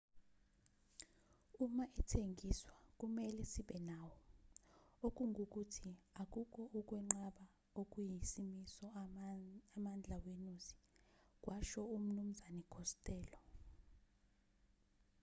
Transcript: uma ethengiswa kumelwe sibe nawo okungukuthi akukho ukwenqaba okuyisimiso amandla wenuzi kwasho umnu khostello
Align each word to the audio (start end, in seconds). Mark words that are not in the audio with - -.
uma 1.65 1.85
ethengiswa 1.99 2.75
kumelwe 2.97 3.43
sibe 3.51 3.77
nawo 3.89 4.15
okungukuthi 5.07 5.89
akukho 6.21 6.61
ukwenqaba 6.79 7.45
okuyisimiso 7.81 8.85
amandla 9.75 10.15
wenuzi 10.25 10.75
kwasho 11.43 11.81
umnu 11.97 12.23
khostello 12.73 13.39